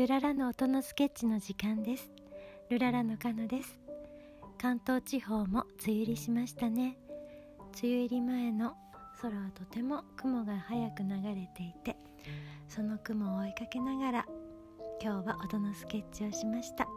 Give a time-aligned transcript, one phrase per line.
[0.00, 2.10] ルララの音のスケッチの時間です。
[2.70, 3.78] ルララのカノです。
[4.56, 6.96] 関東地方も梅雨入りしましたね。
[7.58, 8.72] 梅雨入り前の
[9.20, 11.98] 空はとても雲が早く流れていて
[12.66, 14.26] その雲を追いかけながら
[15.02, 16.88] 今日は音のスケッチをしました。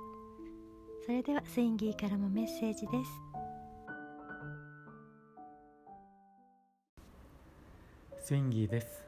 [1.06, 3.04] それではスインギーからもメッセージで
[8.22, 8.28] す。
[8.28, 9.04] スインギーです。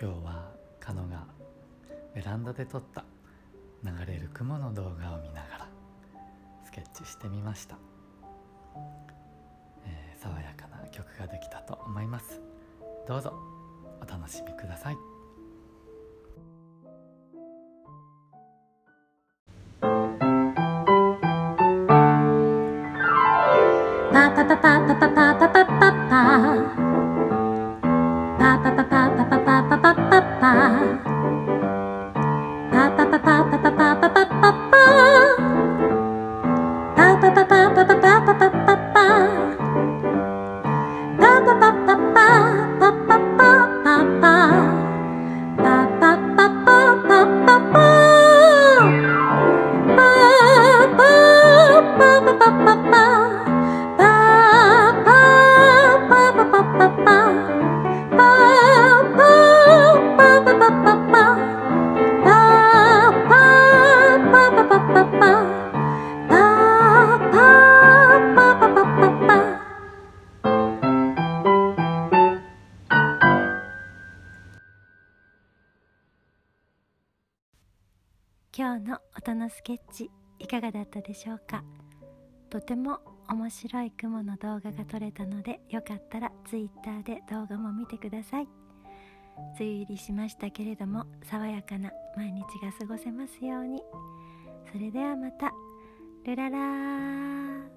[0.00, 0.53] 今日は
[2.14, 3.04] ベランダで撮った
[3.82, 5.68] 流れる雲の動画を見ながら
[6.64, 7.76] スケッチしてみました、
[9.86, 12.40] えー、爽やかな曲ができたと思います
[13.06, 13.34] どうぞ
[14.00, 14.96] お楽しみください
[24.12, 25.64] パパパパパパパパ
[29.68, 30.03] パパパ
[32.74, 33.93] pa pa pa pa pa pa
[78.56, 81.64] 今日の音のスケッチいかがだったでしょうか？
[82.50, 88.48] とても面白い雲の動画が撮れたのでよかったら Twitter で動画も見てください。
[89.58, 93.82] 梅雨入りしましたけれども爽やかな毎日が過ごせますように。
[94.74, 95.52] それではまた。
[96.26, 97.73] ルララー。